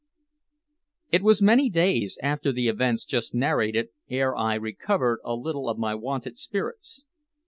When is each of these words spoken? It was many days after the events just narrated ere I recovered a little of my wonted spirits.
It 1.11 1.21
was 1.21 1.43
many 1.43 1.69
days 1.69 2.17
after 2.23 2.51
the 2.51 2.67
events 2.67 3.05
just 3.05 3.35
narrated 3.35 3.89
ere 4.09 4.35
I 4.35 4.55
recovered 4.55 5.19
a 5.23 5.35
little 5.35 5.69
of 5.69 5.77
my 5.77 5.93
wonted 5.93 6.39
spirits. 6.39 7.05